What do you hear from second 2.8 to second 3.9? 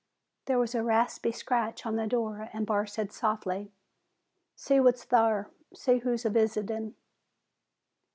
said softly,